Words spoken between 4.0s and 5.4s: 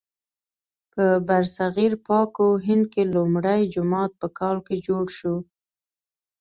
په کال کې جوړ شو.